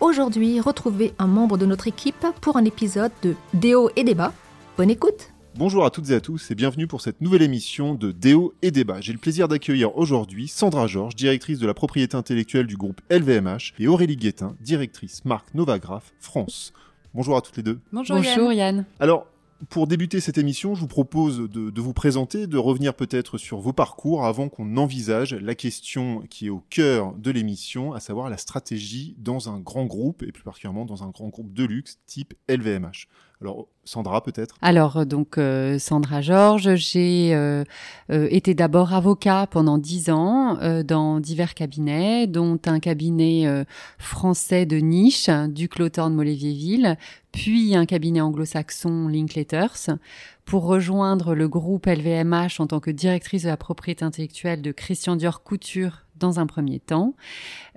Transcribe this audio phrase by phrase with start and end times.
[0.00, 4.32] Aujourd'hui, retrouvez un membre de notre équipe pour un épisode de Déo et débat.
[4.76, 8.10] Bonne écoute Bonjour à toutes et à tous et bienvenue pour cette nouvelle émission de
[8.10, 9.00] Déo et débat.
[9.00, 13.74] J'ai le plaisir d'accueillir aujourd'hui Sandra Georges, directrice de la propriété intellectuelle du groupe LVMH
[13.78, 16.72] et Aurélie Guettin, directrice marque Novagraph France.
[17.14, 17.78] Bonjour à toutes les deux.
[17.92, 18.84] Bonjour, Bonjour Yann.
[18.98, 19.28] Alors,
[19.68, 23.58] pour débuter cette émission, je vous propose de, de vous présenter, de revenir peut-être sur
[23.60, 28.30] vos parcours avant qu'on envisage la question qui est au cœur de l'émission, à savoir
[28.30, 31.98] la stratégie dans un grand groupe, et plus particulièrement dans un grand groupe de luxe
[32.06, 33.08] type LVMH.
[33.40, 34.56] Alors, Sandra, peut-être?
[34.62, 37.64] Alors, euh, donc, euh, Sandra Georges, j'ai euh,
[38.08, 43.64] été d'abord avocat pendant dix ans dans divers cabinets, dont un cabinet
[43.98, 46.96] français de niche, du Clothorne de Molévierville,
[47.34, 49.98] puis un cabinet anglo-saxon, Linklaters,
[50.44, 55.16] pour rejoindre le groupe LVMH en tant que directrice de la propriété intellectuelle de Christian
[55.16, 57.16] Dior Couture dans un premier temps,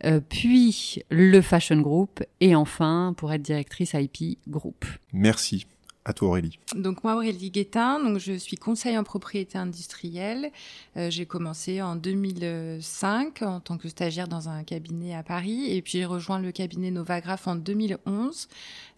[0.05, 4.85] euh, puis le Fashion Group et enfin pour être directrice IP Group.
[5.11, 5.65] Merci.
[6.07, 6.57] À toi Aurélie.
[6.73, 10.51] Donc moi Aurélie Guettin, donc je suis conseiller en propriété industrielle.
[10.95, 15.81] Euh, j'ai commencé en 2005 en tant que stagiaire dans un cabinet à Paris et
[15.81, 18.47] puis j'ai rejoint le cabinet Novagraph en 2011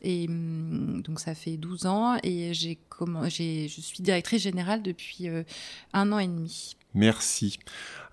[0.04, 5.44] et hum, donc ça fait 12 ans et j'ai je suis directrice générale depuis euh,
[5.94, 6.76] un an et demi.
[6.96, 7.60] Merci.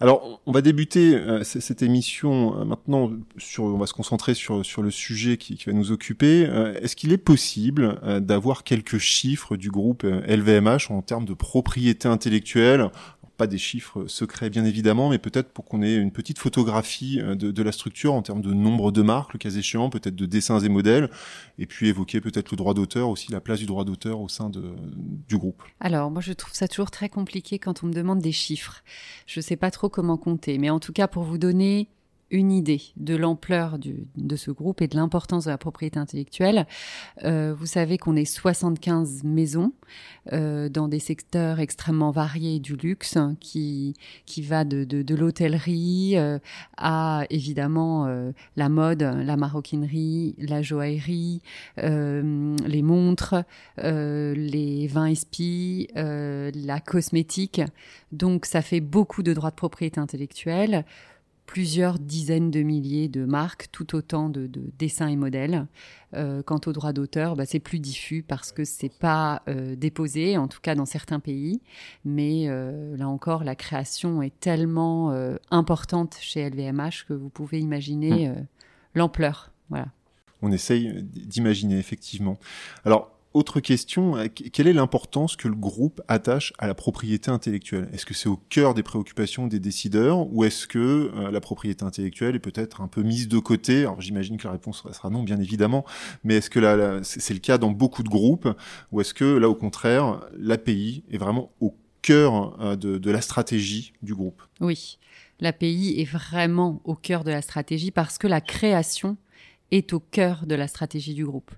[0.00, 3.10] Alors, on va débuter euh, cette émission euh, maintenant.
[3.38, 6.42] Sur, on va se concentrer sur sur le sujet qui, va nous occuper.
[6.82, 12.90] Est-ce qu'il est possible d'avoir quelques chiffres du groupe LVMH en termes de propriété intellectuelle
[13.36, 17.34] pas des chiffres secrets bien évidemment, mais peut-être pour qu'on ait une petite photographie euh,
[17.34, 20.60] de, la structure en termes de nombre de marques, le cas échéant, peut-être de dessins
[20.60, 21.10] et modèles,
[21.58, 24.50] et puis évoquer peut-être le droit d'auteur aussi, la place du droit d'auteur au sein
[24.50, 25.62] du groupe.
[25.80, 28.82] Alors moi je trouve ça toujours très compliqué quand on me demande des chiffres.
[29.26, 31.88] Je ne sais pas trop comment compter, mais en tout cas pour vous donner
[32.30, 36.66] une idée de l'ampleur de ce groupe et de l'importance de la propriété intellectuelle.
[37.24, 39.72] Euh, vous savez qu'on est 75 maisons
[40.32, 43.94] euh, dans des secteurs extrêmement variés du luxe qui,
[44.24, 46.38] qui va de, de, de l'hôtellerie euh,
[46.76, 51.42] à évidemment euh, la mode, la maroquinerie, la joaillerie,
[51.78, 53.36] euh, les montres,
[53.78, 57.62] euh, les vins espis, la cosmétique.
[58.12, 60.84] Donc ça fait beaucoup de droits de propriété intellectuelle
[61.46, 65.66] plusieurs dizaines de milliers de marques, tout autant de, dessins et modèles.
[66.14, 70.36] Euh, quant au droit d'auteur, bah, c'est plus diffus parce que c'est pas euh, déposé,
[70.36, 71.60] en tout cas dans certains pays.
[72.04, 75.14] Mais euh, là encore, la création est tellement
[75.50, 78.46] importante chez LVMH que vous pouvez imaginer mmh.
[78.94, 79.52] l'ampleur.
[79.70, 79.86] Voilà.
[80.42, 82.38] On essaye d'imaginer effectivement.
[82.84, 87.88] Alors autre question, euh, quelle est l'importance que le groupe attache à la propriété intellectuelle?
[87.92, 91.84] Est-ce que c'est au cœur des préoccupations des décideurs ou est-ce que euh, la propriété
[91.84, 93.80] intellectuelle est peut-être un peu mise de côté?
[93.80, 95.84] Alors j'imagine que la réponse sera non, bien évidemment,
[96.24, 98.48] mais est-ce que là, c'est le cas dans beaucoup de groupes
[98.90, 103.20] ou est-ce que là, au contraire, l'API est vraiment au cœur euh, de, de la
[103.20, 104.42] stratégie du groupe?
[104.60, 104.98] Oui,
[105.40, 109.18] l'API est vraiment au cœur de la stratégie parce que la création
[109.70, 111.50] est au cœur de la stratégie du groupe.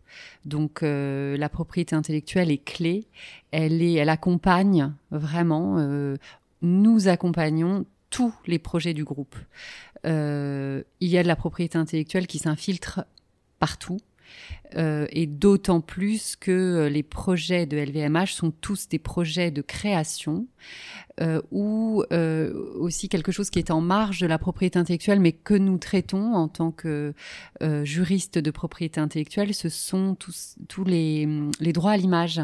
[0.45, 3.07] Donc euh, la propriété intellectuelle est clé,
[3.51, 5.77] elle est, elle accompagne vraiment.
[5.79, 6.17] Euh,
[6.63, 9.37] nous accompagnons tous les projets du groupe.
[10.07, 13.05] Euh, il y a de la propriété intellectuelle qui s'infiltre
[13.59, 13.99] partout.
[14.77, 20.47] Et d'autant plus que les projets de LVMH sont tous des projets de création
[21.21, 25.33] euh, ou euh, aussi quelque chose qui est en marge de la propriété intellectuelle, mais
[25.33, 27.13] que nous traitons en tant que
[27.61, 31.27] euh, juristes de propriété intellectuelle, ce sont tous, les,
[31.73, 32.41] droits à l'image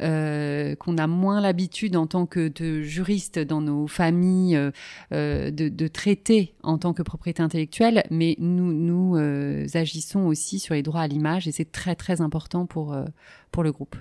[0.00, 2.50] euh, qu'on a moins l'habitude en tant que
[2.82, 4.58] juristes dans nos familles
[5.12, 9.16] euh, de, traiter en tant que propriété intellectuelle, mais nous, nous
[9.74, 12.96] agissons aussi sur les droits à l'image et c'est très très important pour
[13.50, 13.96] pour le groupe.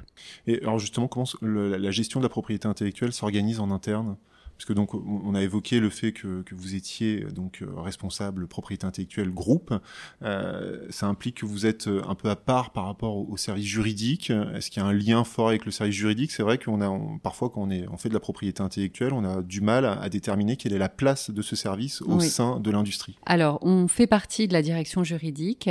[0.47, 4.17] Et alors justement, comment la gestion de la propriété intellectuelle s'organise en interne?
[4.57, 8.47] Parce que donc on a évoqué le fait que, que vous étiez donc euh, responsable
[8.47, 9.73] propriété intellectuelle groupe.
[10.21, 14.31] Euh, ça implique que vous êtes un peu à part par rapport au, service juridique.
[14.55, 16.31] Est-ce qu'il y a un lien fort avec le service juridique?
[16.31, 19.25] C'est vrai qu'on a parfois quand on est on fait de la propriété intellectuelle, on
[19.25, 22.71] a du mal à, déterminer quelle est la place de ce service au sein de
[22.71, 23.17] l'industrie.
[23.25, 25.69] Alors on fait partie de la direction juridique,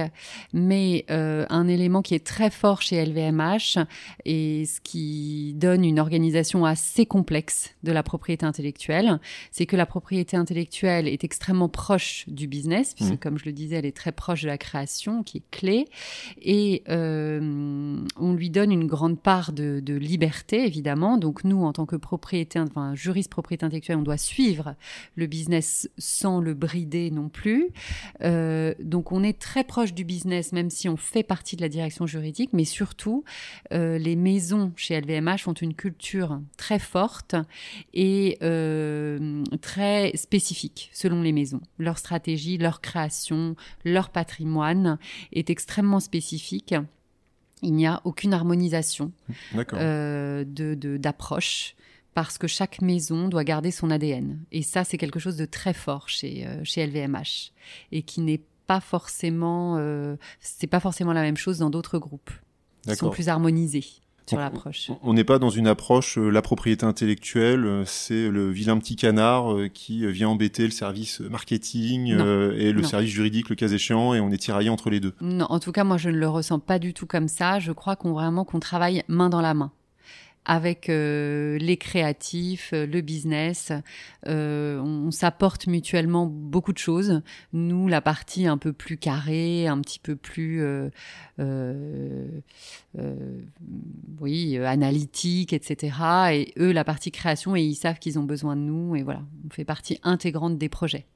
[0.53, 3.79] mais euh, un élément qui est très fort chez LVMH
[4.25, 8.72] et ce qui donne une organisation assez complexe de la propriété intellectuelle,
[9.51, 13.19] c'est que la propriété intellectuelle est extrêmement proche du business, puisque mmh.
[13.19, 15.87] comme je le disais, elle est très proche de la création, qui est clé,
[16.41, 21.19] et euh, on lui donne une grande part de, de, liberté, évidemment.
[21.19, 24.75] Donc nous, en tant que propriété, enfin juriste propriété intellectuelle, on doit suivre
[25.17, 27.69] le business sans le brider non plus.
[28.23, 31.69] Euh, donc on est très proche du business, même si on fait partie de la
[31.69, 33.25] direction juridique, mais surtout
[33.73, 37.35] euh, les maisons chez LVMH ont une culture très forte
[37.95, 38.62] et euh,
[39.61, 41.61] très spécifique selon les maisons.
[41.79, 44.99] Leur stratégie, leur création, leur patrimoine
[45.33, 46.75] est extrêmement spécifique.
[47.63, 49.13] Il n'y a aucune harmonisation
[49.75, 51.77] euh, de d'approche
[52.15, 54.39] parce que chaque maison doit garder son ADN.
[54.53, 57.53] Et ça, c'est quelque chose de très fort chez, euh, chez LVMH
[57.91, 62.31] et qui n'est pas forcément, euh, c'est pas forcément la même chose dans d'autres groupes.
[62.87, 63.85] Ils sont plus harmonisés
[64.27, 64.91] sur l'approche.
[65.03, 68.97] On n'est pas dans une approche euh, la propriété intellectuelle, euh, c'est le vilain petit
[68.97, 74.15] canard euh, qui vient embêter le service marketing et le service juridique le cas échéant
[74.15, 75.15] et on est tiraillé entre les deux.
[75.21, 77.59] Non, en tout cas moi je ne le ressens pas du tout comme ça.
[77.59, 79.73] Je crois qu'on vraiment qu'on travaille main dans la main
[80.45, 83.73] avec euh, les créatifs, euh, le business.
[84.27, 87.23] Euh, on, s'apporte mutuellement beaucoup de choses.
[87.53, 90.65] Nous, la partie un peu plus carrée, un petit peu plus,
[94.21, 95.97] oui, analytique, etc.
[96.33, 98.97] Et eux, la partie création, et ils savent qu'ils ont besoin de nous.
[98.97, 101.07] Et voilà, on fait partie intégrante des projets.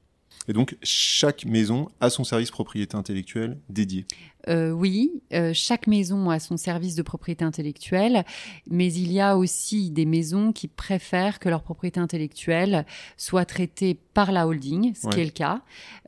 [0.47, 4.05] Et donc, chaque maison a son service propriété intellectuelle dédié.
[4.47, 8.23] Euh, oui, euh, chaque maison a son service de propriété intellectuelle,
[8.69, 12.85] mais il y a aussi des maisons qui préfèrent que leur propriété intellectuelle
[13.17, 15.61] soit traitée par la holding, ce qui est le cas.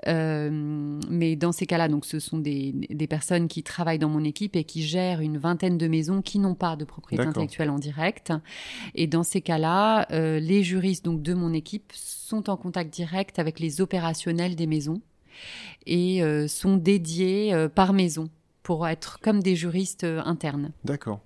[0.08, 0.50] Euh,
[1.10, 4.56] mais dans ces cas-là, donc, ce sont des, des, personnes qui travaillent dans mon équipe
[4.56, 8.34] et qui gèrent une vingtaine de maisons qui n'ont pas de propriété intellectuelle en direct.
[8.96, 13.60] Et dans ces cas-là, les juristes donc de mon équipe sont en contact direct avec
[13.60, 15.02] les opérationnels des maisons
[15.86, 18.30] et euh, sont dédiés euh, par maison
[18.64, 20.72] pour être comme des juristes euh, internes.
[20.86, 21.20] D'accord.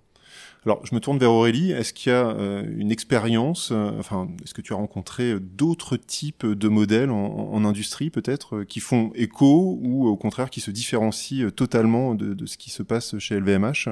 [0.66, 1.72] Alors, je me tourne vers Aurélie.
[1.72, 2.34] Est-ce qu'il y a
[2.78, 8.64] une expérience, enfin, est-ce que tu as rencontré d'autres types de modèles en, industrie, peut-être,
[8.64, 12.82] qui font écho ou au contraire qui se différencient totalement de, de ce qui se
[12.82, 13.90] passe chez LVMH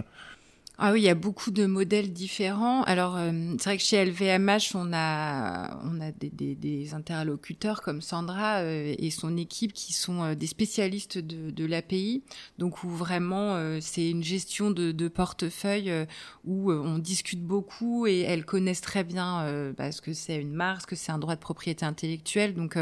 [0.84, 2.82] ah oui, il y a beaucoup de modèles différents.
[2.86, 8.62] Alors, euh, c'est vrai que chez LVMH, on a, on a des, interlocuteurs comme Sandra
[8.62, 12.24] euh, et son équipe qui sont euh, des spécialistes de, l'API.
[12.58, 15.94] Donc, où vraiment, c'est une gestion de, portefeuille
[16.46, 19.46] où on discute beaucoup et elles connaissent très bien
[19.78, 22.56] ce que c'est une marque, ce que c'est un droit de propriété intellectuelle.
[22.56, 22.76] Donc,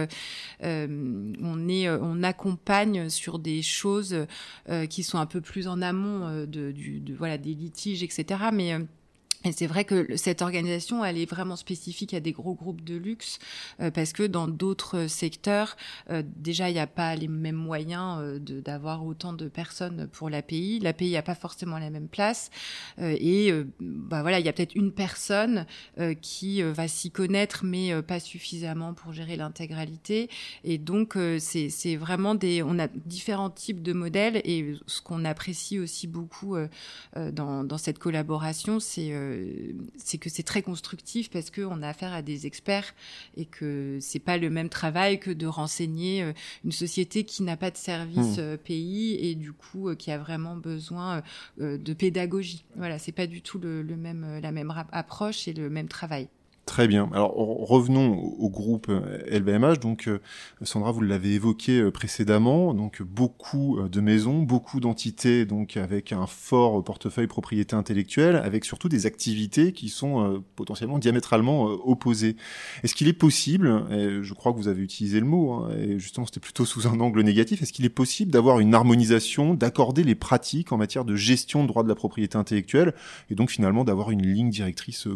[0.61, 4.25] on, est, on accompagne sur des choses
[4.89, 8.49] qui sont un peu plus en amont de, du, voilà, des litiges etc.
[8.53, 8.79] Mais euh,
[9.45, 12.95] et c'est vrai que cette organisation, elle est vraiment spécifique à des gros groupes de
[12.97, 13.39] luxe,
[13.79, 15.77] euh, parce que dans d'autres secteurs,
[16.09, 20.29] euh, déjà, il n'y a pas les mêmes moyens euh, d'avoir autant de personnes pour
[20.29, 20.79] l'API.
[20.79, 22.49] L'API n'a pas forcément la même place.
[22.99, 25.65] et bah voilà, il y a peut-être une personne
[26.21, 30.29] qui va s'y connaître, mais pas suffisamment pour gérer l'intégralité.
[30.63, 32.63] Et donc, c'est vraiment des...
[32.63, 36.57] On a différents types de modèles, et ce qu'on apprécie aussi beaucoup
[37.15, 39.28] dans cette collaboration, c'est
[39.97, 42.93] c'est que c'est très constructif parce qu'on a affaire à des experts
[43.37, 46.33] et que c'est pas le même travail que de renseigner euh,
[46.63, 48.41] une société qui n'a pas de service mmh.
[48.41, 51.21] euh, pays et du coup euh, qui a vraiment besoin
[51.57, 52.63] de pédagogie.
[52.75, 56.27] Voilà, c'est pas du tout le même, la même approche et le même travail.
[56.69, 57.09] Très bien.
[57.13, 58.91] Alors revenons au groupe
[59.27, 59.63] LVMH.
[59.63, 60.19] Euh, donc euh,
[60.61, 62.75] Sandra, vous l'avez évoqué euh, précédemment.
[62.75, 68.87] Donc beaucoup de maisons, beaucoup d'entités, donc avec un fort portefeuille propriété intellectuelle, avec surtout
[68.87, 72.35] des activités qui sont potentiellement diamétralement opposées.
[72.83, 75.97] Est-ce qu'il est possible, et je crois que vous avez utilisé le mot, hein, et
[75.97, 80.03] justement c'était plutôt sous un angle négatif, est-ce qu'il est possible d'avoir une harmonisation, d'accorder
[80.03, 82.93] les pratiques en matière de gestion de droit de la propriété intellectuelle,
[83.31, 85.15] et donc finalement d'avoir une ligne directrice mmh.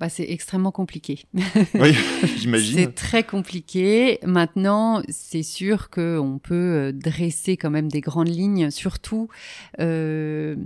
[0.00, 1.24] Bah, c'est extrêmement compliqué.
[1.74, 1.94] Oui,
[2.36, 2.78] j'imagine.
[2.78, 4.18] c'est très compliqué.
[4.24, 9.28] Maintenant, c'est sûr qu'on peut euh, dresser quand même des grandes lignes, surtout.
[9.80, 10.56] Euh,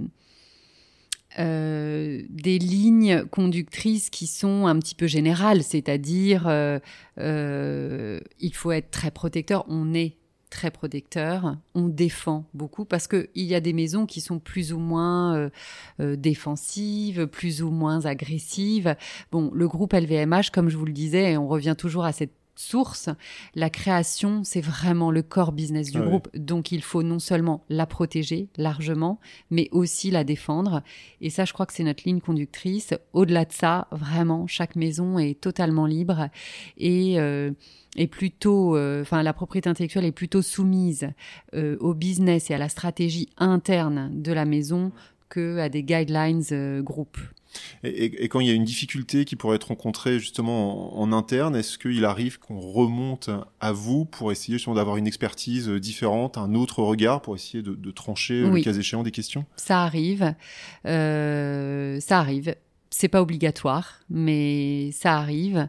[1.39, 6.79] euh, des lignes conductrices qui sont un petit peu générales, c'est-à-dire euh,
[7.19, 9.65] euh, il faut être très protecteur.
[9.69, 10.17] On est
[10.53, 14.75] très protecteur, on défend beaucoup parce que il y a des maisons qui sont plus
[14.75, 15.51] ou moins euh,
[16.01, 18.95] euh, défensives, plus ou moins agressives.
[19.33, 22.35] Bon, le groupe LVMH, comme je vous le disais, et on revient toujours à cette
[22.55, 23.09] source,
[23.55, 26.09] la création, c'est vraiment le core business du Ah oui.
[26.09, 26.29] groupe.
[26.37, 30.83] Donc, il faut non seulement la protéger largement, mais aussi la défendre.
[31.21, 32.95] Et ça, je crois que c'est notre ligne conductrice.
[33.13, 36.29] Au-delà de ça, vraiment, chaque maison est totalement libre
[36.79, 37.51] et euh,
[37.97, 41.11] est plutôt, euh, enfin, la propriété intellectuelle est plutôt soumise
[41.55, 44.93] euh, au business et à la stratégie interne de la maison
[45.29, 47.17] que à des guidelines euh, groupe.
[47.85, 51.03] Et, et- et quand il y a une difficulté qui pourrait être rencontrée justement en,
[51.03, 53.31] en interne, est-ce qu'il arrive qu'on remonte
[53.61, 57.63] à vous pour essayer justement d'avoir une expertise euh, différente, un autre regard pour essayer
[57.63, 58.61] de, de trancher euh, Oui.
[58.61, 59.45] le cas échéant des questions?
[59.57, 60.35] Ça arrive,
[60.87, 62.55] euh, ça arrive.
[62.95, 65.67] C'est pas obligatoire, mais ça arrive.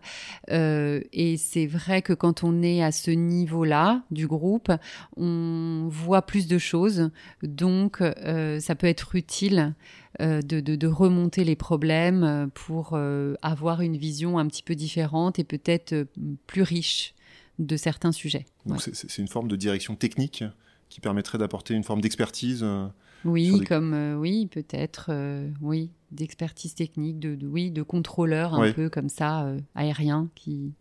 [0.51, 4.69] Euh, et c'est vrai que quand on est à ce niveau-là du groupe,
[5.15, 7.11] on voit plus de choses.
[7.41, 9.73] Donc, euh, ça peut être utile
[10.19, 14.75] de, de, de remonter les problèmes euh, pour euh, avoir une vision un petit peu
[14.75, 16.05] différente et peut-être euh,
[16.47, 17.13] plus riche
[17.59, 18.45] de certains sujets.
[18.65, 18.91] Donc Ouais.
[18.93, 20.43] c'est- une forme de direction technique
[20.89, 22.61] qui permettrait d'apporter une forme d'expertise.
[22.63, 22.87] euh,
[23.25, 28.53] Oui, des- comme euh, oui, peut-être, euh, oui, d'expertise technique, de, de- oui, de contrôleur
[28.53, 28.73] un Ouais.
[28.73, 30.73] peu comme ça euh, aérien qui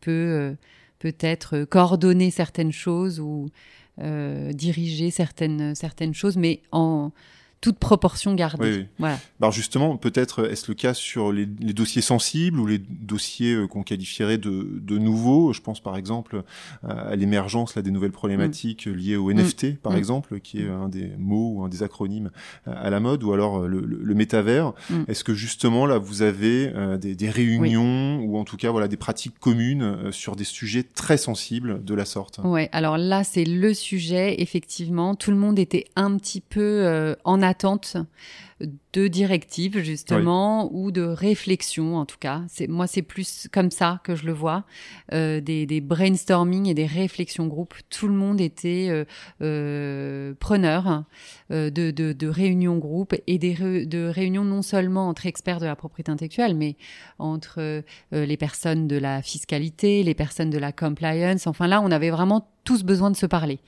[0.00, 0.54] peut euh,
[0.98, 3.50] peut-être euh, coordonner certaines choses ou
[3.98, 7.10] euh, diriger certaines certaines choses, mais en
[7.60, 8.70] toute proportion gardée.
[8.70, 8.86] Oui, oui.
[8.98, 9.18] Voilà.
[9.40, 13.66] Alors justement, peut-être est-ce le cas sur les, les dossiers sensibles ou les dossiers euh,
[13.66, 15.52] qu'on qualifierait de, de nouveaux?
[15.52, 16.42] Je pense par exemple
[16.88, 19.96] à l'émergence là des nouvelles problématiques liées au NFT, par Mm.
[19.96, 22.30] exemple, qui est un des mots ou un des acronymes
[22.68, 24.72] euh, à la mode, ou alors euh, le, le, le métavers.
[24.88, 25.02] Mm.
[25.08, 28.88] Est-ce que justement là vous avez euh, des, des réunions ou en tout cas voilà
[28.88, 32.40] des pratiques communes euh, sur des sujets très sensibles de la sorte?
[32.44, 35.14] Ouais, alors là, c'est le sujet, effectivement.
[35.14, 37.49] Tout le monde était un petit peu euh, en attente
[38.92, 42.42] de directives, justement, ou de réflexion, en tout cas.
[42.48, 44.64] C'est, moi, c'est plus comme ça que je le vois.
[45.14, 47.74] Euh, des, des brainstorming et des réflexions groupes.
[47.88, 49.04] Tout le monde était euh,
[49.40, 51.04] euh, preneur
[51.48, 55.66] de, de, de réunions groupes et des ré- de réunions non seulement entre experts de
[55.66, 56.76] la propriété intellectuelle, mais
[57.18, 61.46] entre les personnes de la fiscalité, les personnes de la compliance.
[61.46, 63.58] Enfin là, on avait vraiment tous besoin de se parler.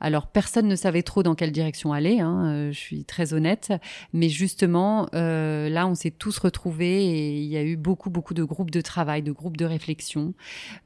[0.00, 3.72] Alors personne ne savait trop dans quelle direction aller, hein, euh, je suis très honnête,
[4.12, 8.34] mais justement euh, là on s'est tous retrouvés et il y a eu beaucoup beaucoup
[8.34, 10.34] de groupes de travail, de groupes de réflexion,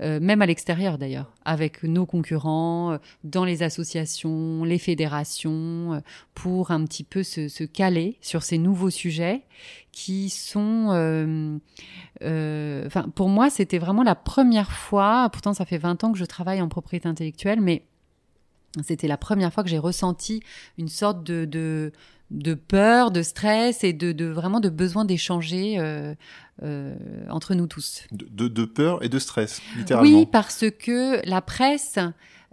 [0.03, 6.01] euh, même à l'extérieur d'ailleurs, avec nos concurrents, dans les associations, les fédérations,
[6.35, 9.43] pour un petit peu se caler sur ces nouveaux sujets
[9.95, 11.57] qui sont, euh,
[12.23, 15.31] euh, pour moi c'était vraiment la première fois.
[15.33, 17.87] Pourtant ça fait 20 ans que je travaille en propriété intellectuelle, mais
[18.83, 20.43] c'était la première fois que j'ai ressenti
[20.79, 21.93] une sorte de, de,
[22.33, 26.15] de peur, de stress et de, de vraiment de besoin d'échanger euh,
[26.65, 26.97] euh,
[27.31, 28.03] entre nous tous.
[28.11, 30.19] de, de, de peur et de stress, littéralement.
[30.19, 32.01] Oui, parce que la presse,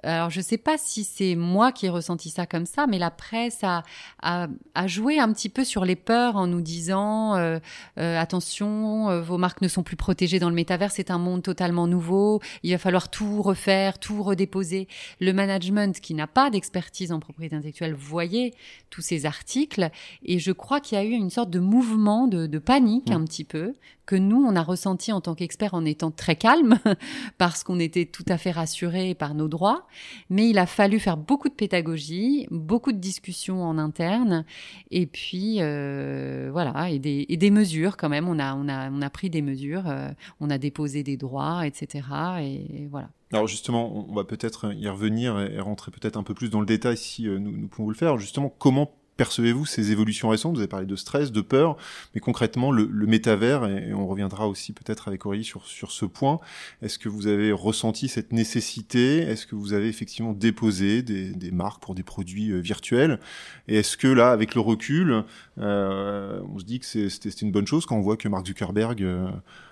[0.04, 2.98] alors je ne sais pas si c'est moi qui ai ressenti ça comme ça, mais
[2.98, 3.84] la presse a,
[4.22, 7.60] a, a joué un petit peu sur les peurs en nous disant euh,
[7.98, 11.44] euh, attention, euh, vos marques ne sont plus protégées dans le métavers, c'est un monde
[11.44, 14.88] totalement nouveau, il va falloir tout refaire, tout redéposer.
[15.20, 18.54] Le management qui n'a pas d'expertise en propriété intellectuelle voyait
[18.90, 19.90] tous ces articles
[20.24, 23.24] et je crois qu'il y a eu une sorte de mouvement de, de panique un
[23.24, 23.74] petit peu
[24.12, 26.78] que nous, on a ressenti en tant qu'experts en étant très calme,
[27.38, 29.88] parce qu'on était tout à fait rassurés par nos droits.
[30.30, 34.46] Mais il a fallu faire beaucoup de pédagogie, beaucoup de discussions en interne,
[34.90, 38.28] et puis euh, voilà, et des, mesures quand même.
[38.28, 41.66] On a, on a, on a pris des mesures, euh, on a déposé des droits,
[41.68, 42.06] etc.
[42.42, 43.10] Et, voilà.
[43.34, 46.66] Alors justement, on va peut-être y revenir et rentrer peut-être un peu plus dans le
[46.66, 48.18] détail si euh, nous, nous pouvons le faire.
[48.18, 48.92] Justement, comment
[49.24, 50.54] percevez-vous ces évolutions récentes?
[50.56, 51.78] Vous avez parlé de stress, de peur,
[52.14, 56.06] mais concrètement, le, le métavers, et on reviendra aussi peut-être avec Aurélie sur, sur ce
[56.06, 56.40] point,
[56.82, 59.20] est-ce que vous avez ressenti cette nécessité?
[59.20, 63.20] Est-ce que vous avez effectivement déposé des, des marques pour des produits euh, virtuels?
[63.68, 65.24] Et est-ce que là, avec le recul,
[65.60, 69.04] euh, on se dit que c'était une bonne chose quand on voit que Mark Zuckerberg...
[69.04, 69.30] euh,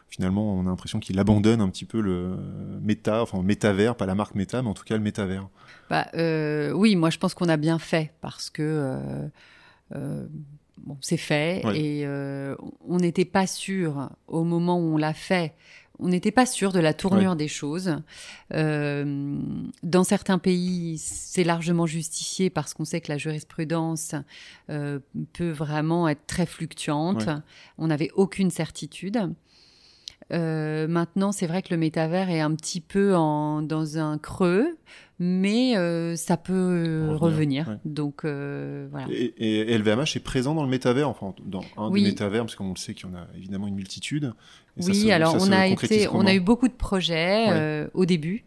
[0.10, 2.38] finalement, on a l'impression qu'il abandonne un petit peu le
[2.82, 5.48] méta, enfin métavers, pas la marque méta, mais en tout cas le métavers.
[5.90, 9.28] Bah, euh, oui, moi je pense qu'on a bien fait parce que euh,
[9.96, 10.28] euh,
[10.78, 11.80] bon, c'est fait Ouais.
[11.80, 12.08] et
[12.88, 15.54] on n'était pas sûr au moment où on l'a fait.
[16.02, 17.98] on n'était pas sûr de la tournure des choses.
[18.52, 24.16] Dans certains pays, c'est largement justifié parce qu'on sait que la jurisprudence
[24.68, 27.28] peut vraiment être très fluctuante.
[27.78, 29.34] On n'avait aucune certitude.
[30.32, 34.78] Euh, maintenant, c'est vrai que le métavers est un petit peu en, dans un creux,
[35.20, 37.78] mais euh, ça peut revenir.
[37.84, 39.08] Donc euh, voilà.
[39.12, 42.70] Et, et, LVMH est présent dans le métavers, enfin dans un des métavers, parce qu'on
[42.70, 44.34] le sait qu'il y en a évidemment une multitude.
[44.78, 48.46] oui, alors on a été, on a eu beaucoup de projets euh, au début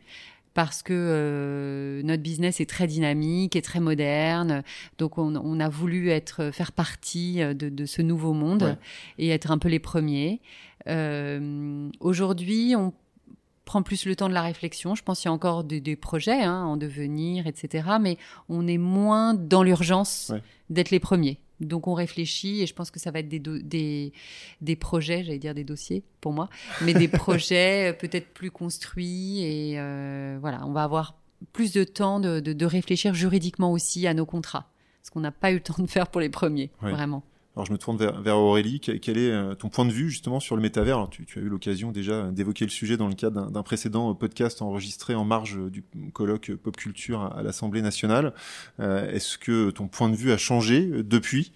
[0.54, 4.62] parce que euh, notre business est très dynamique et très moderne.
[4.98, 8.76] Donc on, on a voulu être faire partie de, de ce nouveau monde
[9.18, 10.40] et être un peu les premiers.
[10.88, 12.92] Euh, Aujourd'hui, on
[13.64, 14.94] prend plus le temps de la réflexion.
[14.94, 17.88] Je pense qu'il y a encore des, des projets hein, en devenir, etc.
[18.00, 20.32] Mais on est moins dans l'urgence
[20.70, 21.38] d'être les premiers.
[21.60, 24.12] Donc on réfléchit et je pense que ça va être des, des,
[24.60, 26.48] des projets, j'allais dire des dossiers pour moi,
[26.82, 31.14] mais des projets euh, peut-être plus construits et euh, voilà, on va avoir
[31.52, 34.70] plus de temps de, de, de, réfléchir juridiquement aussi à nos contrats,
[35.02, 37.22] ce qu'on n'a pas eu le temps de faire pour les premiers, vraiment.
[37.54, 38.80] Alors je me tourne vers, Aurélie.
[38.80, 41.06] Quel est euh, ton point de vue justement sur le métavers?
[41.10, 45.14] Tu, as eu l'occasion déjà d'évoquer le sujet dans le cadre d'un précédent podcast enregistré
[45.14, 48.32] en marge du colloque Pop Culture à, l'Assemblée nationale.
[48.80, 51.52] Euh, est-ce que ton point de vue a changé euh, depuis?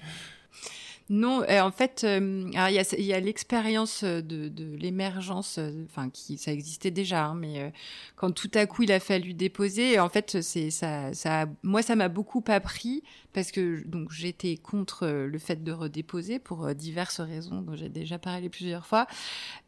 [1.09, 6.53] Non, euh, en fait, euh, il y a, l'expérience de, l'émergence, euh, enfin qui ça
[6.53, 7.73] existait déjà, hein, mais
[8.17, 11.95] quand tout à coup il a fallu déposer, en fait, c'est ça, ça, moi ça
[11.95, 17.61] m'a beaucoup appris parce que donc j'étais contre le fait de redéposer pour diverses raisons
[17.61, 19.07] dont j'ai déjà parlé plusieurs fois,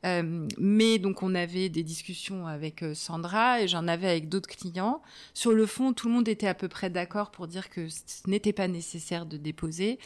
[0.03, 5.03] mais donc on avait des discussions avec Sandra et j'en avais avec d'autres clients.
[5.35, 8.29] Sur le fond, tout le monde était à peu près d'accord pour dire que ce
[8.29, 9.99] n'était pas nécessaire de déposer,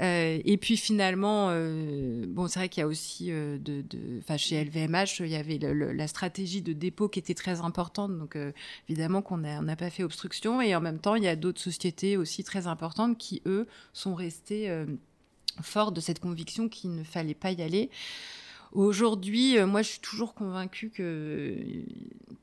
[0.00, 3.84] et puis finalement, euh, bon, c'est vrai qu'il y a aussi euh, de,
[4.36, 8.52] chez LVMH, il y avait la stratégie de dépôt qui était très importante, donc euh,
[8.88, 12.16] évidemment qu'on n'a pas fait obstruction, et en même temps, il y a d'autres sociétés
[12.16, 14.70] aussi très importantes qui eux sont restées
[15.62, 17.90] forts de cette conviction qu'il ne fallait pas y aller.
[18.74, 21.84] Aujourd'hui, euh, moi, je suis toujours convaincue que euh,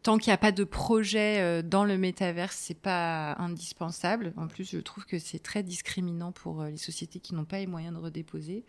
[0.01, 4.31] tant qu'il n'y a pas de projet euh, dans le métaverse, c'est pas indispensable.
[4.37, 7.67] En plus, je trouve que c'est très discriminant pour les sociétés qui n'ont pas les
[7.67, 8.63] moyens de redéposer.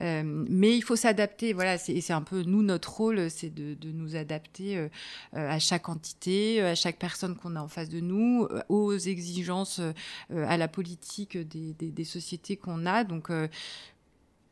[0.00, 1.52] mais il faut s'adapter.
[1.52, 4.88] Voilà, c'est un peu nous notre rôle, c'est de, nous adapter
[5.32, 9.80] à chaque entité, à chaque personne qu'on a en face de nous, aux exigences,
[10.30, 13.04] à la politique des sociétés qu'on a.
[13.04, 13.30] Donc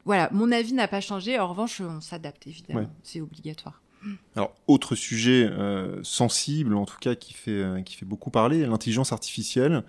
[0.05, 1.39] voilà, mon avis n'a pas changé.
[1.39, 2.91] En revanche, on s'adapte évidemment.
[3.03, 3.81] C'est obligatoire.
[4.37, 8.67] Alors, autre sujet euh, sensible, en tout cas qui fait, euh, qui fait beaucoup parler,
[8.67, 9.83] l'intelligence artificielle.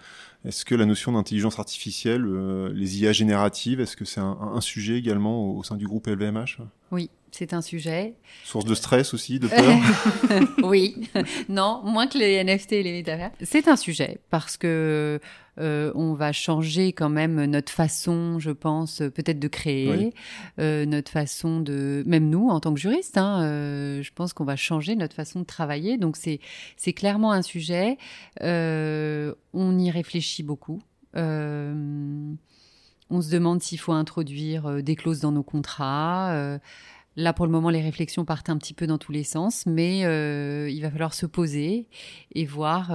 [0.45, 4.61] Est-ce que la notion d'intelligence artificielle, euh, les IA génératives, est-ce que c'est un, un,
[4.61, 6.59] sujet également au, au sein du groupe LVMH
[6.91, 8.15] Oui, c'est un sujet.
[8.43, 9.77] Source de stress aussi, de peur
[10.63, 11.09] Oui,
[11.49, 13.31] non, moins que les NFT et les métavers.
[13.41, 15.19] C'est un sujet parce que
[15.59, 20.13] euh, on va changer quand même notre façon, je pense, peut-être de créer,
[20.59, 24.45] euh, notre façon de, même nous en tant que juristes, hein, euh, je pense qu'on
[24.45, 25.97] va changer notre façon de travailler.
[25.97, 26.39] Donc c'est
[26.77, 27.97] c'est clairement un sujet.
[28.41, 30.81] On y réfléchit beaucoup.
[31.15, 36.59] On se demande s'il faut introduire des clauses dans nos contrats.
[37.15, 40.05] Là, pour le moment, les réflexions partent un petit peu dans tous les sens, mais
[40.05, 41.87] euh, il va falloir se poser
[42.33, 42.91] et voir.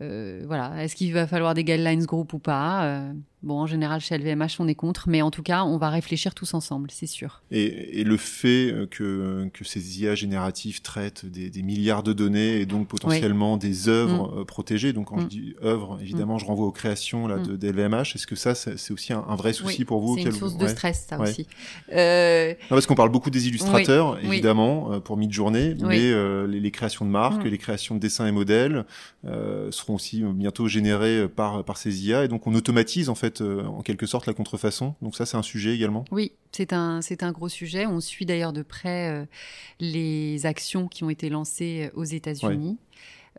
[0.00, 3.12] Euh, voilà, est-ce qu'il va falloir des guidelines group ou pas euh,
[3.44, 6.34] Bon, en général, chez LVMH, on est contre, mais en tout cas, on va réfléchir
[6.34, 7.42] tous ensemble, c'est sûr.
[7.50, 12.14] Et, et, le fait euh, que, que ces IA génératifs traitent des, des milliards de
[12.14, 14.44] données et donc potentiellement des œuvres mm.
[14.46, 15.28] protégées, donc quand je mm.
[15.28, 16.40] dis œuvres, évidemment, mm.
[16.40, 19.36] je renvoie aux créations là, de, de LVMH, est-ce que ça, c'est aussi un, un,
[19.36, 21.28] vrai souci oui, pour vous C'est une source de stress, ça ouais.
[21.28, 21.46] aussi.
[21.92, 22.54] Euh...
[22.62, 24.28] Non, parce qu'on parle beaucoup des illustrateurs, oui.
[24.32, 28.86] évidemment, pour mid-journée, mais les, les, créations de marques, les créations de dessins et modèles
[29.26, 33.40] euh, seront aussi bientôt générées par, par ces IA, et donc on automatise en fait
[33.40, 34.94] euh, en quelque sorte la contrefaçon.
[35.02, 36.04] Donc ça, c'est un sujet également.
[36.10, 37.86] Oui, c'est un c'est un gros sujet.
[37.86, 39.24] On suit d'ailleurs de près euh,
[39.80, 42.78] les actions qui ont été lancées aux États-Unis.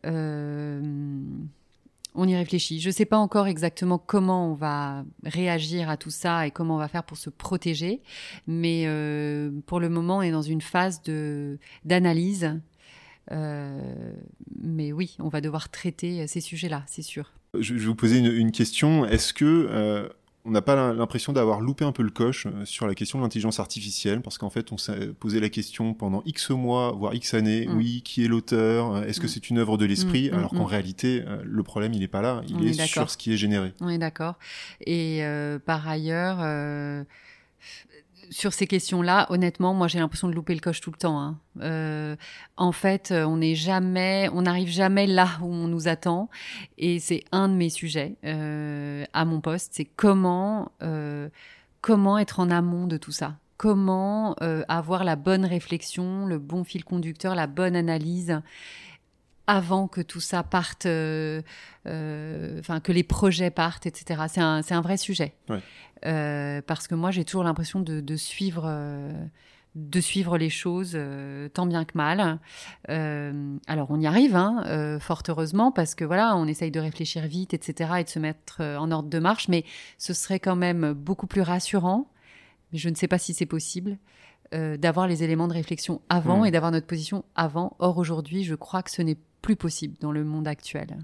[0.03, 0.11] Ouais.
[0.11, 0.81] Euh,
[2.17, 2.79] on y réfléchit.
[2.79, 6.75] Je ne sais pas encore exactement comment on va réagir à tout ça et comment
[6.75, 8.01] on va faire pour se protéger,
[8.47, 12.59] mais euh, pour le moment, on est dans une phase de d'analyse.
[13.31, 14.13] Euh,
[14.61, 17.31] mais oui, on va devoir traiter ces sujets-là, c'est sûr.
[17.59, 19.05] Je vais vous poser une, une question.
[19.05, 20.09] Est-ce que euh,
[20.45, 23.23] on n'a pas l'impression d'avoir loupé un peu le coche euh, sur la question de
[23.23, 24.21] l'intelligence artificielle?
[24.21, 27.65] Parce qu'en fait on s'est posé la question pendant X mois voire X années.
[27.67, 27.77] Mm.
[27.77, 29.03] oui qui est l'auteur?
[29.03, 29.23] Est-ce mm.
[29.23, 30.29] que c'est une œuvre de l'esprit?
[30.29, 32.41] Mm, alors qu'en réalité le problème il n'est pas là.
[32.47, 33.73] Il on est, est sur ce qui est généré.
[33.81, 34.35] On est d'accord.
[34.85, 37.03] Et euh, par ailleurs euh,
[38.29, 41.19] sur ces questions-là, honnêtement, moi j'ai l'impression de louper le coche tout le temps.
[41.19, 41.39] Hein.
[41.61, 42.15] Euh,
[42.57, 46.29] en fait, on n'est jamais, on n'arrive jamais là où on nous attend,
[46.77, 51.29] et c'est un de mes sujets euh, à mon poste, c'est comment euh,
[51.81, 56.63] comment être en amont de tout ça, comment euh, avoir la bonne réflexion, le bon
[56.63, 58.41] fil conducteur, la bonne analyse
[59.47, 61.41] avant que tout ça parte, euh,
[61.87, 64.23] euh, enfin que les projets partent, etc.
[64.27, 65.35] C'est un, c'est un vrai sujet.
[65.49, 65.59] Ouais.
[66.05, 69.11] Euh, parce que moi, j'ai toujours l'impression de, de suivre, euh,
[69.75, 72.39] de suivre les choses euh, tant bien que mal.
[72.89, 76.79] Euh, alors, on y arrive, hein, euh, fort heureusement, parce que voilà, on essaye de
[76.79, 79.47] réfléchir vite, etc., et de se mettre en ordre de marche.
[79.47, 79.63] Mais
[79.97, 82.07] ce serait quand même beaucoup plus rassurant.
[82.71, 83.97] Mais je ne sais pas si c'est possible.
[84.53, 86.45] euh, d'avoir les éléments de réflexion avant Mm.
[86.45, 87.75] et d'avoir notre position avant.
[87.79, 90.97] Or, aujourd'hui, je crois que ce n'est plus possible dans le monde actuel.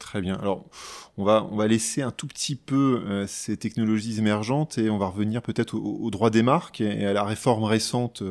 [0.00, 0.34] Très bien.
[0.34, 0.64] Alors,
[1.16, 4.98] on va, on va laisser un tout petit peu euh, ces technologies émergentes et on
[4.98, 8.22] va revenir peut-être au, au droit des marques et, à la réforme récente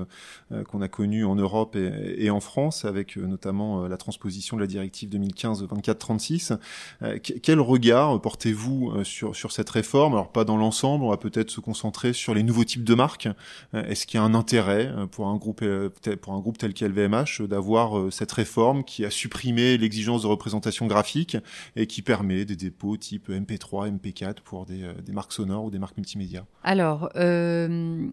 [0.51, 3.97] euh, qu'on a connue en Europe et, et en France, avec euh, notamment euh, la
[3.97, 6.57] transposition de la directive 2015-2436.
[7.01, 10.13] Euh, que- quel regard portez-vous euh, sur, sur cette réforme?
[10.13, 13.27] Alors, pas dans l'ensemble, on va peut-être se concentrer sur les nouveaux types de marques.
[13.73, 15.89] Euh, Est-ce qu'il y a un intérêt euh, pour un groupe, euh,
[16.21, 20.27] pour un groupe tel qu'LVMH euh, d'avoir euh, cette réforme qui a supprimé l'exigence de
[20.27, 21.37] représentation graphique?
[21.75, 25.71] Et qui permet des dépôts type MP3, MP4 pour des, euh, des marques sonores ou
[25.71, 26.45] des marques multimédia.
[26.63, 28.07] Alors, euh,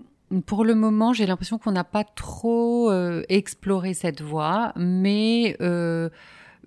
[0.47, 5.57] pour le moment, j'ai l'impression qu'on n'a pas trop euh, exploré cette voie, mais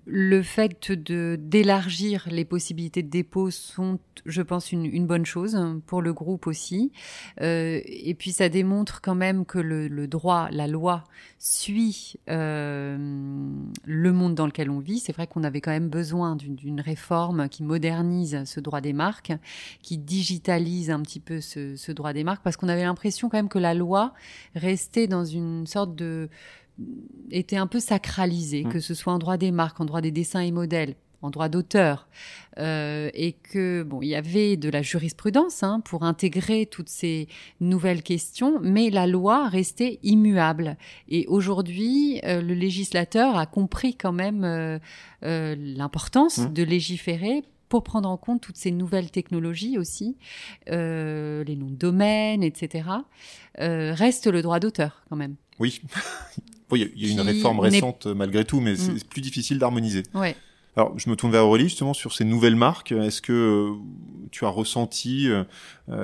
[0.06, 6.02] le fait de d'élargir les possibilités de dépôt sont, je pense, une, bonne chose pour
[6.02, 6.92] le groupe aussi.
[7.40, 11.04] Euh, et puis, ça démontre quand même que le, droit, la loi,
[11.38, 12.96] suit euh,
[13.84, 14.98] le monde dans lequel on vit.
[14.98, 18.92] C'est vrai qu'on avait quand même besoin d'une d'une réforme qui modernise ce droit des
[18.92, 19.32] marques,
[19.82, 23.38] qui digitalise un petit peu ce, ce droit des marques, parce qu'on avait l'impression quand
[23.38, 24.14] même que la loi
[24.54, 26.28] restait dans une sorte de
[27.30, 28.68] était un peu sacralisée, Mmh.
[28.68, 31.48] que ce soit en droit des marques, en droit des dessins et modèles, en droit
[31.48, 32.06] d'auteur,
[32.58, 37.28] euh, et que bon, il y avait de la jurisprudence hein, pour intégrer toutes ces
[37.60, 40.76] nouvelles questions, mais la loi restait immuable.
[41.08, 44.78] Et aujourd'hui, euh, le législateur a compris quand même euh,
[45.22, 46.52] l'importance Mmh.
[46.52, 50.16] de légiférer pour prendre en compte toutes ces nouvelles technologies aussi,
[50.66, 52.88] les noms de domaine, etc.
[53.58, 55.34] Reste le droit d'auteur quand même.
[55.58, 55.80] Oui.
[56.68, 58.76] Bon, Il y a, il y a une réforme récente euh, malgré tout, mais Mm.
[58.98, 60.02] c'est plus difficile d'harmoniser.
[60.14, 60.34] Ouais.
[60.76, 62.90] Alors, je me tourne vers Aurélie justement sur ces nouvelles marques.
[62.90, 63.74] Est-ce que euh,
[64.32, 65.44] tu as ressenti euh,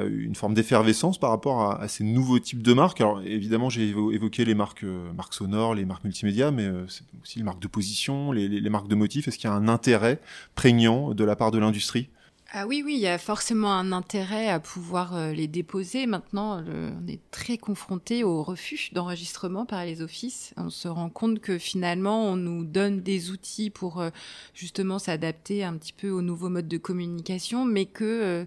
[0.08, 3.00] une forme d'effervescence par rapport à, à ces nouveaux types de marques?
[3.00, 7.02] Alors, évidemment, j'ai évo- évoqué les marques, euh, marques sonores, les marques multimédia, mais c'est
[7.20, 9.26] aussi les marques de position, les, les- les marques de motifs.
[9.26, 10.20] Est-ce qu'il y a un intérêt
[10.54, 12.08] prégnant de la part de l'industrie?
[12.52, 16.06] Ah oui, oui, il y a forcément un intérêt à pouvoir euh, les déposer.
[16.06, 20.52] Maintenant, on est très confronté au refus d'enregistrement par les offices.
[20.56, 24.10] On se rend compte que finalement, on nous donne des outils pour euh,
[24.52, 28.44] justement s'adapter un petit peu aux nouveaux modes de communication, mais que euh,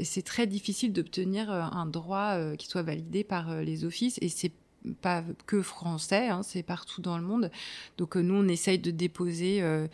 [0.00, 4.18] c'est très difficile d'obtenir un droit qui soit validé par les offices.
[4.22, 4.52] Et c'est
[5.02, 7.50] pas que français, hein, c'est partout dans le monde.
[7.98, 9.86] Donc euh, nous, on essaye de déposer euh,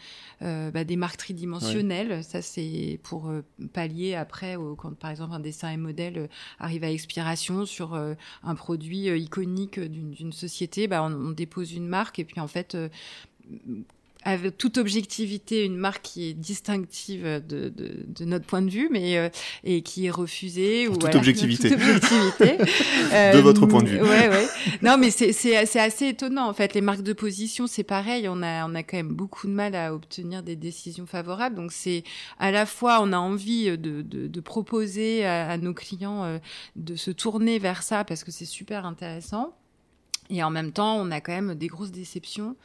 [0.42, 2.22] euh, bah, des marques tridimensionnelles.
[2.22, 3.33] Ça, c'est pour
[3.72, 8.55] pallier après, au- quand par exemple un dessin et modèle arrive à expiration sur un
[8.55, 12.77] produit iconique d'une d'une société, bah, on, on dépose une marque et puis en fait.
[14.27, 18.71] Euh, avec toute objectivité, une marque qui est distinctive de, de, de notre point de
[18.71, 19.29] vue, mais euh,
[19.65, 20.89] et qui est refusée.
[20.89, 21.71] Ou toute voilà, objectivité.
[21.71, 22.57] toute objectivité.
[23.37, 24.03] De votre point de vue.
[24.03, 24.47] Ouais, ouais.
[24.83, 26.75] Non, mais c'est c'est c'est assez étonnant en fait.
[26.75, 28.29] Les marques de position, c'est pareil.
[28.29, 31.57] On a on a quand même beaucoup de mal à obtenir des décisions favorables.
[31.57, 32.03] Donc c'est
[32.39, 36.39] à la fois on a envie de de, de proposer à, à nos clients euh,
[36.77, 39.55] de se tourner vers ça parce que c'est super intéressant.
[40.31, 42.57] Et en même temps, on a quand même des grosses déceptions.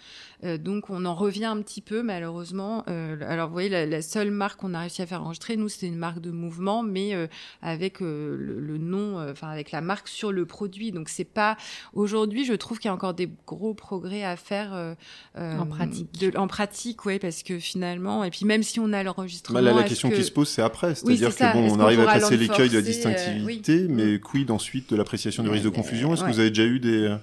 [0.44, 2.84] Euh, donc, on en revient un petit peu, malheureusement.
[2.90, 5.70] Euh, alors, vous voyez, la, la seule marque qu'on a réussi à faire enregistrer, nous,
[5.70, 7.28] c'est une marque de mouvement, mais euh,
[7.62, 10.92] avec euh, le, le nom, euh, enfin, avec la marque sur le produit.
[10.92, 11.58] Donc, c'est pas.
[11.94, 14.74] Aujourd'hui, je trouve qu'il y a encore des gros progrès à faire.
[14.74, 14.96] euh,
[15.38, 16.12] euh, En pratique.
[16.20, 19.60] de- en pratique, oui, parce que finalement, et puis même si on a l'enregistrement.
[19.60, 20.90] Bah, là, la question que- qui se pose, c'est après.
[20.90, 21.52] Oui, C'est-à-dire c'est ça.
[21.52, 23.88] que bon, on qu'on arrive à passer l'écueil de la euh, distinctivité, oui.
[23.90, 26.14] mais quid ensuite de l'appréciation du risque de confusion?
[26.16, 27.16] Est-ce que vous avez déjà eu des,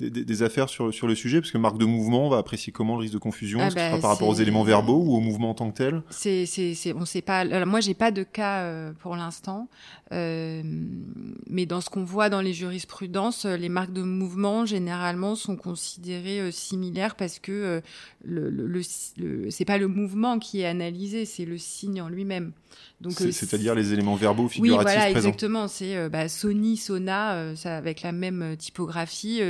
[0.00, 2.94] des, affaires sur, sur le sujet Parce que marque de mouvement, on va apprécier comment
[2.96, 5.02] le risque de confusion Ah Est-ce que ce bah, sera par rapport aux éléments verbaux
[5.04, 6.02] ou au mouvement en tant que tel?
[6.10, 7.38] C'est, c'est, c'est, on sait pas.
[7.40, 9.68] Alors moi, j'ai pas de cas euh, pour l'instant,
[10.12, 10.62] Euh,
[11.48, 15.56] mais dans ce qu'on voit dans les jurisprudences, euh, les marques de mouvement généralement sont
[15.56, 17.80] considérées euh, similaires parce que
[18.22, 18.80] le, le, le,
[19.16, 22.52] le- c'est pas le mouvement qui est analysé, c'est le signe en lui-même.
[23.00, 25.28] Donc, C'est- C'est-à-dire les éléments verbaux oui, figuratifs voilà, présents.
[25.28, 25.68] exactement.
[25.68, 29.40] C'est bah, Sony, Sona, ça, avec la même typographie.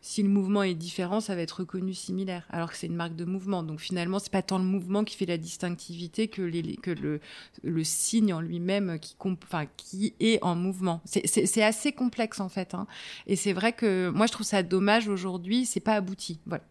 [0.00, 2.96] Euh, si le mouvement est différent, ça va être reconnu similaire, alors que c'est une
[2.96, 3.62] marque de mouvement.
[3.62, 7.20] Donc finalement, c'est pas tant le mouvement qui fait la distinctivité que, les, que le,
[7.62, 11.02] le signe en lui-même qui, comp- enfin, qui est en mouvement.
[11.04, 12.74] C'est- assez complexe en fait.
[12.74, 12.86] Hein.
[13.26, 15.66] Et c'est vrai que moi, je trouve ça dommage aujourd'hui.
[15.66, 16.38] C'est pas abouti.
[16.46, 16.64] Voilà.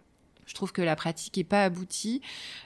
[0.47, 2.21] Je trouve que la pratique est pas aboutie.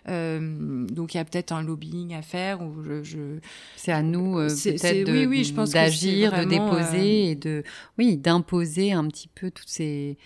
[0.07, 3.39] Euh, donc il y a peut-être un lobbying à faire ou je, je,
[3.75, 7.61] C'est à nous euh, peut-être oui, oui, d'agir, de vraiment, déposer et de
[7.97, 10.17] oui d'imposer un petit peu toutes ces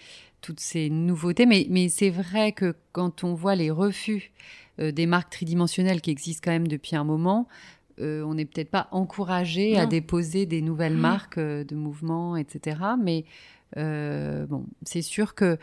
[0.41, 1.45] toutes ces nouveautés.
[1.45, 4.31] Mais mais c'est vrai que quand on voit les refus
[4.79, 7.47] euh, des marques tridimensionnelles qui existent quand même depuis un moment,
[7.99, 12.77] euh, on n'est peut-être pas encouragé à déposer des nouvelles marques euh, de mouvements, etc.
[13.01, 13.25] Mais
[13.75, 15.57] bon, c'est sûr que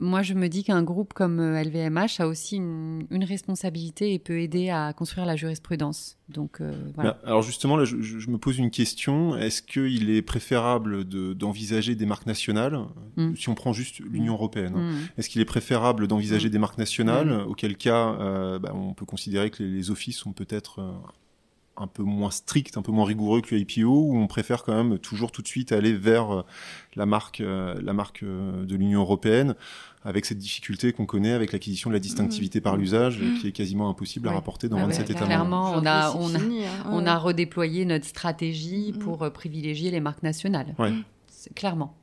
[0.00, 4.18] moi, je me dis qu'un groupe comme euh, LVMH a aussi une, une responsabilité et
[4.18, 6.16] peut aider à construire la jurisprudence.
[6.28, 7.12] Donc, euh, voilà.
[7.12, 7.94] Bah, alors justement, là, je,
[8.30, 9.36] me pose une question.
[9.36, 12.78] Est-ce qu'il est préférable de- d'envisager des marques nationales,
[13.16, 13.34] Mm.
[13.36, 14.96] si on prend juste l'Union européenne hein, Mm.
[15.18, 16.52] Est-ce qu'il est préférable d'envisager Mm.
[16.52, 20.32] des marques nationales, auquel cas euh, bah, on peut considérer que les, les offices sont
[20.32, 20.92] peut-être euh,
[21.80, 24.74] un peu moins stricts, un peu moins rigoureux que le IPO, ou on préfère quand
[24.74, 26.42] même toujours tout de suite aller vers euh,
[26.96, 29.54] la marque, euh, la marque euh, de l'Union européenne,
[30.04, 32.80] avec cette difficulté qu'on connaît avec l'acquisition de la distinctivité par Mm.
[32.80, 33.38] l'usage, Mm.
[33.38, 35.26] qui est quasiment impossible à rapporter dans Ah 27 ouais, États membres.
[35.28, 35.72] clairement.
[35.74, 36.70] on a- on a- fini, hein.
[36.90, 37.08] On Ouais.
[37.08, 38.98] a redéployé notre stratégie Mm.
[39.00, 40.74] pour privilégier les marques nationales.
[40.78, 40.92] Ouais.
[41.26, 41.94] C'est- Clairement.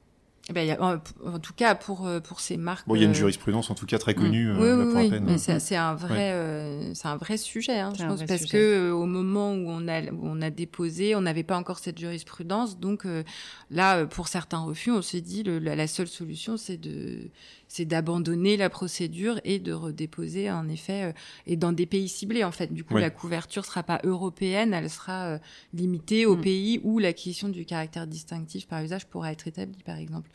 [0.48, 2.88] Eh ben, il y a- en, en tout cas, pour, euh, pour ces marques.
[2.88, 4.86] Bon, il y a une euh, jurisprudence en tout cas très connue Oui, euh, oui,
[4.92, 5.04] pour oui.
[5.06, 5.26] la peine.
[5.26, 8.18] Mais c'est c'est un vrai, euh, c'est un vrai sujet, hein, C'est je un pense,
[8.20, 8.52] vrai parce sujet.
[8.52, 11.80] que euh, au moment où on a, où on a déposé, on n'avait pas encore
[11.80, 13.24] cette jurisprudence, donc euh,
[13.72, 17.32] là, euh, pour certains refus, on s'est dit le, la, la seule solution, c'est de,
[17.68, 21.12] c'est d'abandonner la procédure et de redéposer en effet, euh,
[21.48, 22.74] et dans des pays ciblés en fait.
[22.74, 23.02] Du coup, Ouais.
[23.02, 25.38] la couverture sera pas européenne, elle sera euh,
[25.74, 26.42] limitée aux Mm.
[26.42, 30.30] pays où l'acquisition du caractère distinctif par usage pourra être établie, par exemple.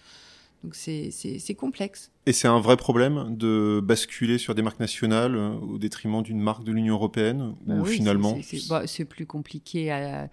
[0.63, 2.11] Donc c'est complexe.
[2.27, 6.39] Et c'est un vrai problème de basculer sur des marques nationales euh, au détriment d'une
[6.39, 10.29] marque de l'Union européenne, Bah ou oui, finalement c'est- bah, c'est plus compliqué à,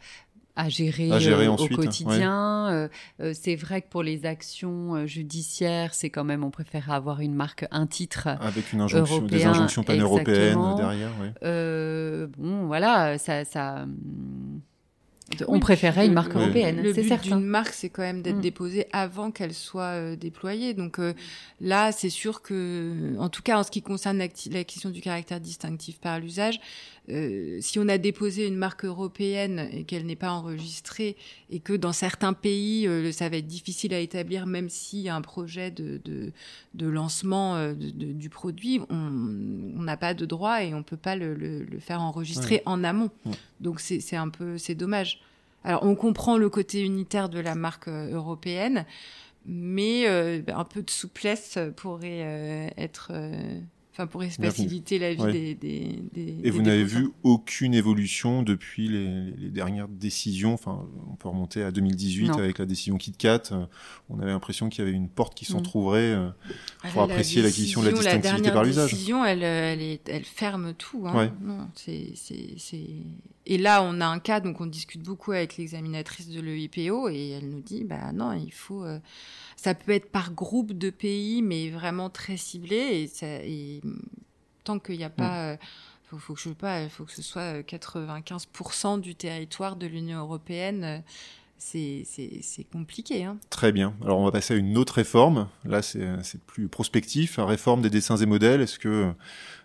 [0.58, 2.70] à gérer, À gérer euh, ensuite, au quotidien.
[2.72, 2.88] Euh,
[3.22, 7.36] euh, c'est vrai que pour les actions judiciaires, c'est quand même, on préfère avoir une
[7.36, 8.28] marque, un titre.
[8.42, 11.12] avec une injonction, des Européen, injonctions pan-européennes derrière.
[11.22, 12.28] ouais.
[12.38, 13.86] Bon, voilà, ça, ça.
[15.48, 17.38] On Oui, préférait le- une marque le- européenne, Le c'est but certain.
[17.38, 18.42] d'une marque, c'est quand même d'être Mm.
[18.42, 20.74] déposée avant qu'elle soit euh, déployée.
[20.74, 21.14] Donc euh,
[21.60, 25.40] là, c'est sûr que, en tout cas, en ce qui concerne l'acti- l'acquisition du caractère
[25.42, 26.60] distinctif par l'usage,
[27.10, 31.16] euh, si on a déposé une marque européenne et qu'elle n'est pas enregistrée,
[31.50, 35.10] et que dans certains pays, euh, ça va être difficile à établir, même s'il y
[35.10, 36.32] a un projet de, de,
[36.74, 41.16] de lancement de- de- du produit, on n'a pas de droit et on peut pas
[41.16, 43.10] le, le- le faire enregistrer en amont.
[43.26, 43.34] Ouais.
[43.62, 45.17] Donc c'est c'est un peu, c'est dommage.
[45.68, 48.86] Alors, on comprend le côté unitaire de la marque euh, européenne,
[49.46, 53.12] mais euh, un peu de souplesse pourrait euh, être,
[54.04, 54.46] enfin, Bienvenue.
[54.46, 55.32] faciliter la vie Ouais.
[55.32, 60.54] des, des, des- Et vous n'avez vu aucune évolution depuis les, les dernières décisions.
[60.54, 62.38] Enfin, on peut remonter à 2018 Non.
[62.38, 63.42] avec la décision KitKat.
[63.52, 63.66] Euh,
[64.10, 66.30] On avait l'impression qu'il y avait une porte qui s'entrouvrait euh,
[66.84, 68.92] Ah, pour apprécier l'acquisition de la distinctivité par l'usage.
[68.92, 71.04] décision, elle, euh, elle, est, elle ferme tout.
[71.08, 71.16] Hein.
[71.18, 71.32] Ouais.
[71.42, 72.88] Non, c'est, c'est, c'est...
[73.50, 77.30] Et là, on a un cas, donc on discute beaucoup avec l'examinatrice de l'EIPO, et
[77.30, 78.84] elle nous dit, bah non, il faut...
[78.84, 79.00] euh,
[79.58, 83.82] Ça peut être par groupe de pays, mais vraiment très ciblé, et, ça, et
[84.64, 85.52] tant qu'il n'y a pas...
[85.52, 85.58] euh,
[86.10, 89.88] faut, faut que je sais pas, faut que ce soit euh, 95% du territoire de
[89.88, 90.84] l'Union européenne.
[90.86, 91.00] euh,
[91.58, 92.06] C'est,
[92.72, 93.26] compliqué.
[93.26, 93.38] Hein.
[93.50, 93.94] Très bien.
[94.04, 95.50] Alors on va passer à une autre réforme.
[95.66, 97.40] Là, c'est plus prospectif.
[97.40, 98.62] Réforme des dessins et modèles.
[98.62, 99.12] Est-ce que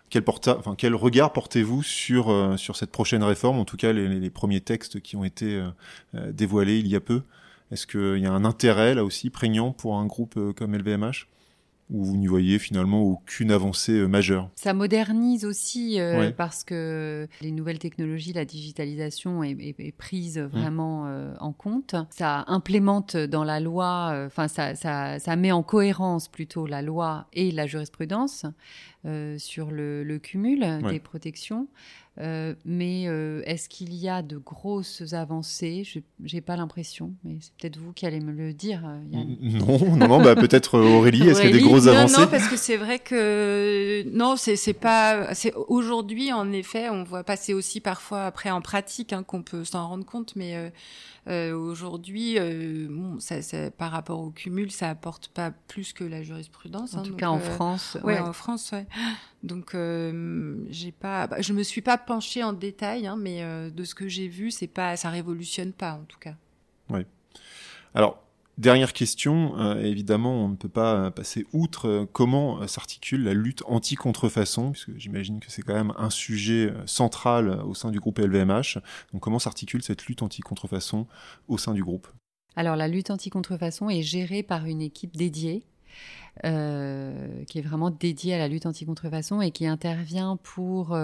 [0.09, 3.57] quel, porta, enfin, quel regard portez-vous sur euh, sur cette prochaine réforme?
[3.59, 5.69] En tout cas, les, les premiers textes qui ont été euh,
[6.15, 7.21] euh, dévoilés il y a peu.
[7.73, 11.27] Est-ce qu'il y a un intérêt là aussi prégnant pour un groupe euh, comme LVMH
[11.89, 14.49] ou vous n'y voyez finalement aucune avancée euh, majeure?
[14.55, 16.31] Ça modernise aussi euh, Ouais.
[16.31, 21.95] parce que les nouvelles technologies, la digitalisation est, est- est prise vraiment euh, en compte.
[22.11, 27.25] Ça implémente dans la loi, enfin ça, ça, ça met en cohérence plutôt la loi
[27.33, 28.45] et la jurisprudence
[29.37, 30.93] sur le, le cumul Ouais.
[30.93, 31.67] des protections.
[32.19, 35.83] Euh, mais euh, est-ce qu'il y a de grosses avancées?
[35.83, 35.99] Je
[36.35, 38.83] n'ai pas l'impression, mais c'est peut-être vous qui allez me le dire.
[38.85, 39.35] euh, Yann.
[39.41, 42.21] Non, non, non, bah, peut-être Aurélie, est-ce qu'il y a des grosses non, avancées?
[42.21, 45.31] non, parce que c'est vrai que non, c'est pas.
[45.67, 49.87] Aujourd'hui en effet, on voit passer aussi parfois après en pratique hein, qu'on peut s'en
[49.87, 50.69] rendre compte, mais euh,
[51.29, 56.03] euh, aujourd'hui, euh, bon, ça, ça- par rapport au cumul, ça apporte pas plus que
[56.03, 56.93] la jurisprudence.
[56.93, 57.97] En hein, tout donc, cas, en euh, France.
[58.03, 58.19] Ouais, ouais.
[58.19, 58.85] en France, ouais.
[59.43, 63.69] Donc, euh, j'ai pas, bah, je me suis pas penchée en détail, hein, mais euh,
[63.69, 66.35] de ce que j'ai vu, c'est pas, ça révolutionne pas en tout cas.
[67.95, 68.23] Alors,
[68.57, 73.23] dernière question, euh, évidemment, on ne peut pas euh, passer outre euh, comment euh, s'articule
[73.23, 77.99] la lutte anti-contrefaçon, puisque j'imagine que c'est quand même un sujet central au sein du
[77.99, 78.79] groupe LVMH.
[79.11, 81.07] Donc, comment s'articule cette lutte anti-contrefaçon
[81.47, 82.07] au sein du groupe?
[82.55, 85.65] Alors, la lutte anti-contrefaçon est gérée par une équipe dédiée,
[86.41, 90.97] qui est vraiment dédiée à la lutte anti-contrefaçon et qui intervient pour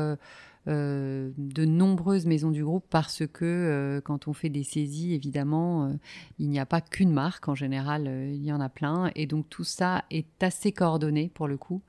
[0.69, 5.86] euh, de nombreuses maisons du groupe parce que euh, quand on fait des saisies, évidemment,
[5.86, 5.93] euh,
[6.38, 7.47] il n'y a pas qu'une marque.
[7.47, 9.10] En général, il y en a plein.
[9.15, 11.82] Et donc, tout ça est assez coordonné pour le coup.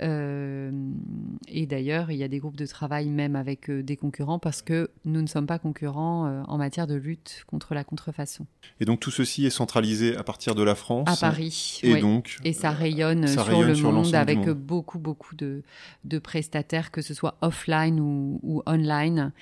[0.00, 4.90] Et d'ailleurs, il y a des groupes de travail même avec des concurrents parce que
[5.04, 8.46] nous ne sommes pas concurrents en matière de lutte contre la contrefaçon.
[8.80, 11.08] Et donc, tout ceci est centralisé à partir de la France.
[11.08, 11.80] À Paris.
[11.82, 12.00] Et oui.
[12.00, 14.50] donc, Et ça rayonne ça sur rayonne le sur monde avec monde.
[14.56, 15.62] beaucoup, beaucoup de,
[16.04, 19.32] de prestataires, que ce soit offline ou, ou online.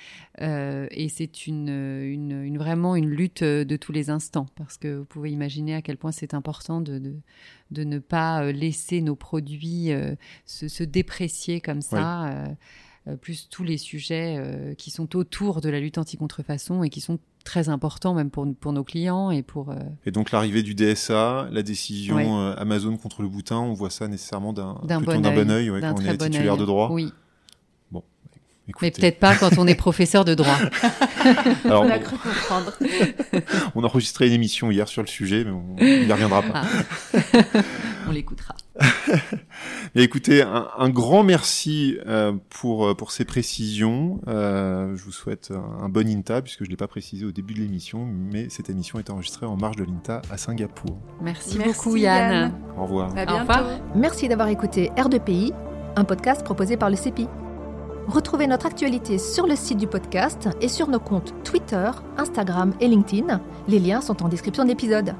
[0.41, 4.97] Euh, et c'est une, une, une- vraiment une lutte de tous les instants, parce que
[4.99, 7.15] vous pouvez imaginer à quel point c'est important de, de,
[7.71, 12.27] de ne pas euh, laisser nos produits euh, se, se déprécier comme ça.
[12.29, 12.45] euh,
[13.21, 17.19] plus tous les sujets euh, qui sont autour de la lutte anti-contrefaçon et qui sont
[17.43, 21.49] très importants même pour, pour nos clients et pour, euh, Et donc, l'arrivée du DSA,
[21.51, 22.53] la décision Ouais.
[22.57, 26.01] Amazon contre le boutin, on voit ça nécessairement d'un bon bon œil ouais, d'un quand
[26.01, 26.89] on est bon titulaire de droit.
[26.93, 27.11] Oui.
[28.69, 30.55] Écoutez, Mais peut-être pas quand on est professeur de droit.
[31.65, 32.71] alors, On a cru comprendre.
[33.75, 36.61] on a enregistré une émission hier sur le sujet, mais on n'y reviendra pas.
[36.63, 37.21] Ah.
[38.07, 38.55] on l'écoutera.
[39.95, 44.21] Écoutez, un, un grand merci euh, pour euh, pour ces précisions.
[44.27, 47.53] Euh, je vous souhaite un, un bon INTA puisque je l'ai pas précisé au début
[47.53, 50.97] de l'émission, mais cette émission est enregistrée en marge de l'INTA à Singapour.
[51.21, 52.31] Merci, Merci, beaucoup Yann.
[52.31, 52.53] Yann.
[52.77, 53.09] Au revoir.
[53.09, 53.39] À Au bientôt.
[53.39, 53.65] revoir.
[53.93, 55.51] Merci d'avoir écouté R2PI,
[55.97, 57.27] un podcast proposé par le CEPI.
[58.07, 62.87] Retrouvez notre actualité sur le site du podcast et sur nos comptes Twitter, Instagram et
[62.87, 63.39] LinkedIn.
[63.67, 65.15] Les liens sont en description de l'épisode.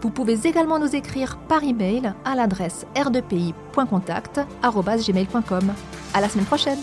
[0.00, 5.72] Vous pouvez également nous écrire par email à l'adresse r2pi.contact@gmail.com.
[6.12, 6.78] À la semaine prochaine.